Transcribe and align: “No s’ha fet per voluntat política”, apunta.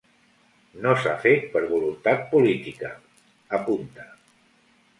“No 0.85 0.93
s’ha 1.03 1.13
fet 1.25 1.45
per 1.51 1.61
voluntat 1.75 2.25
política”, 2.33 2.91
apunta. 3.61 4.11